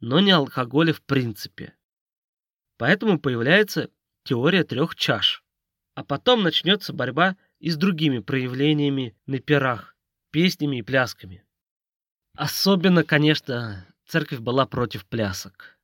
но 0.00 0.20
не 0.20 0.30
алкоголя 0.30 0.92
в 0.92 1.02
принципе. 1.02 1.74
Поэтому 2.78 3.18
появляется 3.18 3.90
теория 4.22 4.62
трех 4.62 4.94
чаш. 4.94 5.44
А 5.94 6.04
потом 6.04 6.42
начнется 6.42 6.92
борьба 6.92 7.36
и 7.58 7.70
с 7.70 7.76
другими 7.76 8.20
проявлениями 8.20 9.16
на 9.26 9.38
пирах, 9.38 9.96
песнями 10.30 10.78
и 10.78 10.82
плясками. 10.82 11.44
Особенно, 12.36 13.04
конечно, 13.04 13.86
церковь 14.06 14.40
была 14.40 14.66
против 14.66 15.04
плясок. 15.06 15.78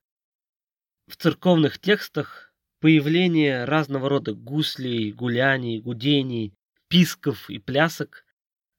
В 1.07 1.17
церковных 1.17 1.79
текстах 1.79 2.53
появление 2.79 3.65
разного 3.65 4.09
рода 4.09 4.33
гуслей, 4.33 5.11
гуляний, 5.11 5.79
гудений, 5.79 6.53
писков 6.87 7.49
и 7.49 7.59
плясок 7.59 8.25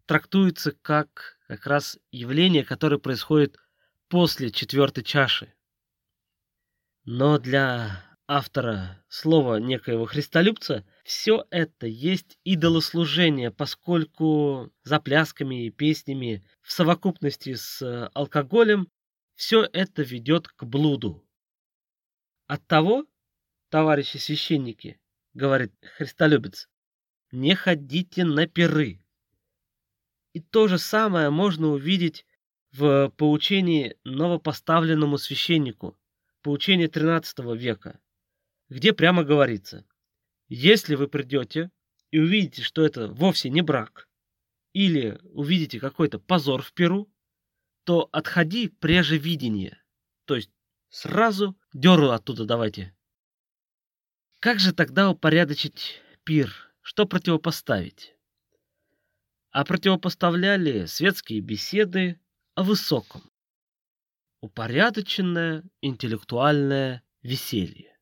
трактуется 0.06 0.72
как 0.72 1.31
как 1.46 1.66
раз 1.66 1.98
явление, 2.10 2.64
которое 2.64 2.98
происходит 2.98 3.58
после 4.08 4.50
четвертой 4.50 5.04
чаши. 5.04 5.54
Но 7.04 7.38
для 7.38 8.04
автора 8.28 9.04
слова 9.08 9.56
некоего 9.56 10.06
христолюбца 10.06 10.86
все 11.04 11.46
это 11.50 11.86
есть 11.86 12.38
идолослужение, 12.44 13.50
поскольку 13.50 14.72
за 14.84 15.00
плясками 15.00 15.66
и 15.66 15.70
песнями 15.70 16.44
в 16.62 16.72
совокупности 16.72 17.54
с 17.54 18.08
алкоголем 18.14 18.88
все 19.34 19.68
это 19.72 20.02
ведет 20.02 20.48
к 20.48 20.64
блуду. 20.64 21.26
Оттого 22.46 23.06
товарищи 23.68 24.18
священники, 24.18 25.00
говорит 25.34 25.72
христолюбец, 25.96 26.68
не 27.32 27.54
ходите 27.54 28.24
на 28.24 28.46
пиры. 28.46 29.01
И 30.32 30.40
то 30.40 30.68
же 30.68 30.78
самое 30.78 31.30
можно 31.30 31.68
увидеть 31.68 32.26
в 32.72 33.12
поучении 33.16 33.96
новопоставленному 34.04 35.18
священнику, 35.18 35.98
поучение 36.42 36.88
13 36.88 37.38
века, 37.54 38.00
где 38.68 38.92
прямо 38.92 39.24
говорится, 39.24 39.84
если 40.48 40.94
вы 40.94 41.08
придете 41.08 41.70
и 42.10 42.18
увидите, 42.18 42.62
что 42.62 42.84
это 42.84 43.08
вовсе 43.08 43.50
не 43.50 43.60
брак, 43.60 44.08
или 44.72 45.18
увидите 45.24 45.78
какой-то 45.78 46.18
позор 46.18 46.62
в 46.62 46.72
Перу, 46.72 47.12
то 47.84 48.08
отходи 48.12 48.68
преже 48.68 49.18
видения, 49.18 49.82
то 50.24 50.36
есть 50.36 50.50
сразу 50.88 51.58
деру 51.72 52.08
оттуда 52.08 52.44
давайте. 52.44 52.96
Как 54.40 54.58
же 54.58 54.72
тогда 54.72 55.10
упорядочить 55.10 56.00
пир? 56.24 56.54
Что 56.80 57.06
противопоставить? 57.06 58.11
А 59.52 59.66
противопоставляли 59.66 60.86
светские 60.86 61.40
беседы 61.40 62.18
о 62.54 62.62
высоком. 62.62 63.30
Упорядоченное 64.40 65.62
интеллектуальное 65.82 67.02
веселье. 67.22 67.98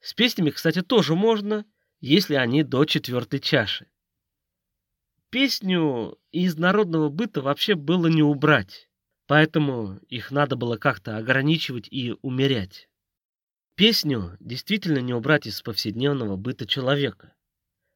С 0.00 0.14
песнями, 0.14 0.48
кстати, 0.48 0.80
тоже 0.80 1.14
можно, 1.14 1.66
если 2.00 2.36
они 2.36 2.62
до 2.62 2.86
четвертой 2.86 3.38
чаши. 3.38 3.86
Песню 5.28 6.18
из 6.32 6.56
народного 6.56 7.10
быта 7.10 7.42
вообще 7.42 7.74
было 7.74 8.06
не 8.06 8.22
убрать, 8.22 8.88
поэтому 9.26 9.98
их 10.08 10.30
надо 10.30 10.56
было 10.56 10.78
как-то 10.78 11.18
ограничивать 11.18 11.86
и 11.90 12.14
умерять. 12.22 12.88
Песню 13.74 14.38
действительно 14.40 15.00
не 15.00 15.12
убрать 15.12 15.46
из 15.46 15.60
повседневного 15.60 16.36
быта 16.36 16.66
человека. 16.66 17.34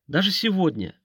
Даже 0.07 0.31
сегодня 0.31 1.00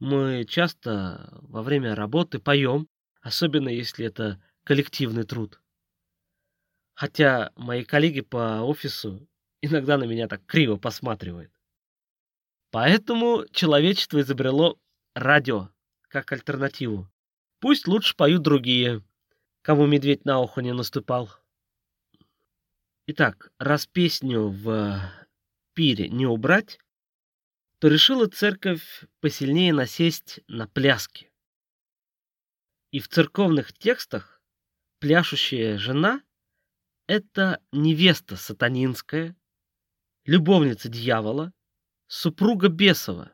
мы 0.00 0.44
часто 0.48 1.28
во 1.42 1.62
время 1.62 1.94
работы 1.94 2.38
поем, 2.38 2.88
особенно 3.20 3.68
если 3.68 4.06
это 4.06 4.42
коллективный 4.64 5.24
труд. 5.24 5.60
Хотя 6.94 7.52
мои 7.54 7.84
коллеги 7.84 8.22
по 8.22 8.62
офису 8.62 9.28
иногда 9.60 9.98
на 9.98 10.04
меня 10.04 10.26
так 10.26 10.44
криво 10.46 10.76
посматривают. 10.76 11.52
Поэтому 12.70 13.44
человечество 13.52 14.20
изобрело 14.20 14.78
радио 15.14 15.70
как 16.08 16.32
альтернативу. 16.32 17.10
Пусть 17.58 17.86
лучше 17.86 18.16
поют 18.16 18.42
другие, 18.42 19.04
кому 19.62 19.86
медведь 19.86 20.24
на 20.24 20.40
ухо 20.40 20.62
не 20.62 20.72
наступал. 20.72 21.30
Итак, 23.06 23.52
раз 23.58 23.86
песню 23.86 24.48
в 24.48 25.00
пире 25.74 26.08
не 26.08 26.26
убрать, 26.26 26.78
то 27.80 27.88
решила 27.88 28.26
церковь 28.26 29.06
посильнее 29.20 29.72
насесть 29.72 30.40
на 30.48 30.68
пляски. 30.68 31.32
И 32.90 33.00
в 33.00 33.08
церковных 33.08 33.72
текстах 33.72 34.42
пляшущая 34.98 35.78
жена— 35.78 36.22
это 37.06 37.62
невеста 37.72 38.36
сатанинская, 38.36 39.34
любовница 40.26 40.90
дьявола, 40.90 41.54
супруга 42.06 42.68
бесова. 42.68 43.32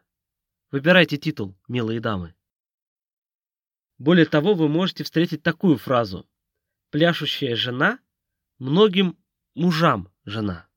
Выбирайте 0.71 1.17
титул, 1.17 1.59
милые 1.67 1.99
дамы. 1.99 2.37
Более 3.99 4.27
того, 4.27 4.55
вы 4.55 4.69
можете 4.69 5.03
встретить 5.03 5.43
такую 5.43 5.77
фразу. 5.77 6.25
Пляшущая 6.91 7.57
жена 7.57 7.99
многим 8.59 9.19
мужам 9.55 10.13
жена. 10.25 10.69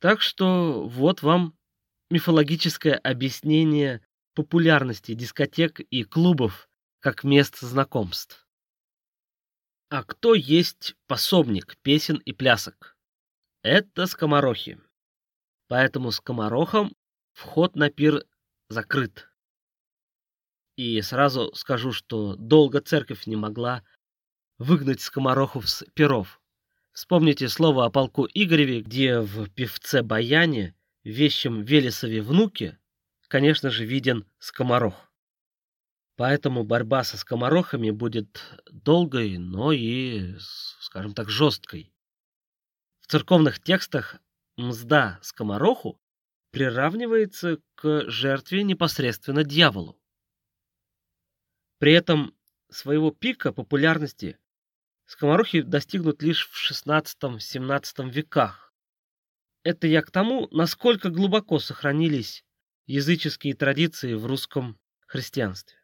Так 0.00 0.20
что 0.20 0.86
вот 0.86 1.22
вам 1.22 1.57
мифологическое 2.10 2.94
объяснение 2.94 4.06
популярности 4.34 5.14
дискотек 5.14 5.80
и 5.80 6.04
клубов 6.04 6.68
как 7.00 7.24
мест 7.24 7.58
знакомств. 7.60 8.46
А 9.90 10.02
кто 10.04 10.34
есть 10.34 10.96
пособник 11.06 11.76
песен 11.82 12.16
и 12.16 12.32
плясок? 12.32 12.96
Это 13.62 14.06
скоморохи. 14.06 14.80
Поэтому 15.66 16.10
скоморохам 16.10 16.94
вход 17.32 17.76
на 17.76 17.90
пир 17.90 18.24
закрыт. 18.68 19.30
И 20.76 21.00
сразу 21.02 21.52
скажу, 21.54 21.92
что 21.92 22.36
долго 22.36 22.80
церковь 22.80 23.26
не 23.26 23.36
могла 23.36 23.82
выгнать 24.58 25.00
скоморохов 25.00 25.68
с 25.68 25.84
перов. 25.94 26.40
Вспомните 26.92 27.48
слово 27.48 27.84
о 27.84 27.90
полку 27.90 28.26
Игореве, 28.32 28.82
где 28.82 29.20
в 29.20 29.48
певце 29.50 30.02
Баяне, 30.02 30.74
вещем 31.04 31.62
Велесове 31.62 32.22
внуке, 32.22 32.78
конечно 33.28 33.70
же, 33.70 33.84
виден 33.84 34.26
скоморох. 34.38 35.12
Поэтому 36.16 36.64
борьба 36.64 37.04
со 37.04 37.16
скоморохами 37.16 37.90
будет 37.90 38.42
долгой, 38.72 39.38
но 39.38 39.70
и, 39.72 40.34
скажем 40.80 41.14
так, 41.14 41.28
жесткой. 41.28 41.92
В 43.00 43.06
церковных 43.06 43.60
текстах 43.60 44.16
мзда 44.56 45.20
скомороху 45.22 46.00
приравнивается 46.50 47.58
к 47.76 48.10
жертве 48.10 48.64
непосредственно 48.64 49.44
дьяволу. 49.44 49.96
При 51.78 51.92
этом 51.92 52.34
своего 52.68 53.12
пика 53.12 53.52
популярности 53.52 54.38
скоморохи 55.06 55.62
достигнут 55.62 56.22
лишь 56.22 56.48
в 56.48 56.70
XVI-XVII 56.70 58.10
веках. 58.10 58.67
Это 59.68 59.86
я 59.86 60.00
к 60.00 60.10
тому, 60.10 60.48
насколько 60.50 61.10
глубоко 61.10 61.58
сохранились 61.58 62.42
языческие 62.86 63.52
традиции 63.54 64.14
в 64.14 64.24
русском 64.24 64.80
христианстве. 65.06 65.76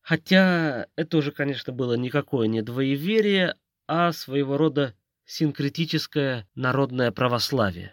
Хотя 0.00 0.86
это 0.94 1.16
уже, 1.16 1.32
конечно, 1.32 1.72
было 1.72 1.94
никакое 1.94 2.46
не 2.46 2.62
двоеверие, 2.62 3.56
а 3.88 4.12
своего 4.12 4.58
рода 4.58 4.96
синкретическое 5.24 6.48
народное 6.54 7.10
православие. 7.10 7.92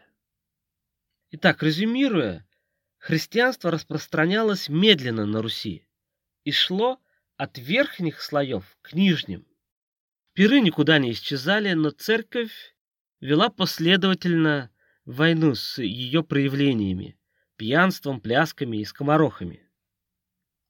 Итак, 1.32 1.64
резюмируя, 1.64 2.48
христианство 3.00 3.72
распространялось 3.72 4.70
медленно 4.70 5.26
на 5.26 5.42
Руси 5.42 5.88
и 6.44 6.52
шло 6.52 7.02
от 7.38 7.58
верхних 7.58 8.22
слоев 8.22 8.78
к 8.84 8.94
нижним. 8.94 9.48
Пиры 10.34 10.60
никуда 10.62 11.00
не 11.00 11.12
исчезали, 11.12 11.74
но 11.74 11.90
церковь 11.90 12.76
вела 13.20 13.50
последовательно 13.50 14.70
войну 15.10 15.56
с 15.56 15.82
ее 15.82 16.24
проявлениями, 16.24 17.17
пьянством, 17.58 18.22
плясками 18.22 18.78
и 18.78 18.86
скоморохами. 18.86 19.67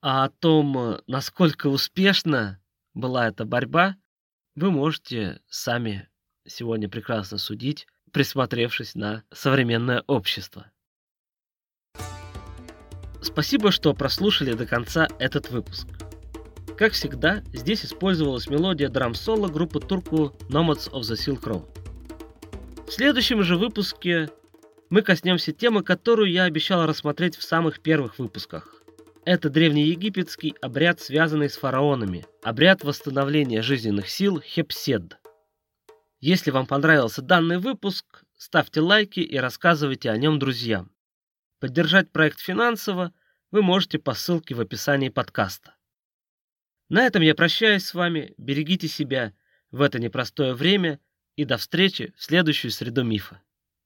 А 0.01 0.23
о 0.23 0.29
том, 0.29 1.01
насколько 1.07 1.67
успешна 1.67 2.61
была 2.93 3.27
эта 3.27 3.45
борьба, 3.45 3.97
вы 4.55 4.71
можете 4.71 5.41
сами 5.49 6.07
сегодня 6.47 6.87
прекрасно 6.87 7.37
судить, 7.37 7.85
присмотревшись 8.13 8.95
на 8.95 9.23
современное 9.31 10.03
общество. 10.07 10.71
Спасибо, 13.21 13.71
что 13.71 13.93
прослушали 13.93 14.53
до 14.53 14.65
конца 14.65 15.09
этот 15.19 15.49
выпуск. 15.49 15.87
Как 16.77 16.93
всегда, 16.93 17.43
здесь 17.51 17.83
использовалась 17.83 18.47
мелодия 18.47 18.87
драм-соло 18.87 19.49
группы 19.49 19.81
турку 19.81 20.33
Nomads 20.49 20.89
of 20.91 21.01
the 21.01 21.15
Silk 21.15 21.43
Road. 21.43 21.78
В 22.89 22.91
следующем 22.91 23.43
же 23.43 23.55
выпуске 23.55 24.31
мы 24.89 25.03
коснемся 25.03 25.51
темы, 25.51 25.83
которую 25.83 26.31
я 26.31 26.45
обещал 26.45 26.87
рассмотреть 26.87 27.35
в 27.35 27.43
самых 27.43 27.81
первых 27.81 28.17
выпусках. 28.17 28.81
Это 29.25 29.51
древнеегипетский 29.51 30.55
обряд, 30.59 30.99
связанный 30.99 31.51
с 31.51 31.57
фараонами, 31.57 32.25
обряд 32.41 32.83
восстановления 32.83 33.61
жизненных 33.61 34.09
сил 34.09 34.41
Хепсед. 34.41 35.19
Если 36.19 36.49
вам 36.49 36.65
понравился 36.65 37.21
данный 37.21 37.59
выпуск, 37.59 38.23
ставьте 38.35 38.81
лайки 38.81 39.19
и 39.19 39.37
рассказывайте 39.37 40.09
о 40.09 40.17
нем 40.17 40.39
друзьям. 40.39 40.91
Поддержать 41.59 42.11
проект 42.11 42.39
финансово 42.39 43.13
вы 43.51 43.61
можете 43.61 43.99
по 43.99 44.15
ссылке 44.15 44.55
в 44.55 44.61
описании 44.61 45.09
подкаста. 45.09 45.75
На 46.89 47.05
этом 47.05 47.21
я 47.21 47.35
прощаюсь 47.35 47.85
с 47.85 47.93
вами. 47.93 48.33
Берегите 48.39 48.87
себя 48.87 49.33
в 49.69 49.83
это 49.83 49.99
непростое 49.99 50.55
время 50.55 50.99
и 51.39 51.45
до 51.45 51.55
встречи 51.55 52.13
в 52.17 52.23
следующую 52.25 52.69
среду 52.69 53.05
мифа. 53.05 53.41